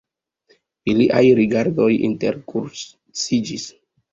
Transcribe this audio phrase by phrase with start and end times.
[0.93, 3.71] Iliaj rigardoj interkruciĝis.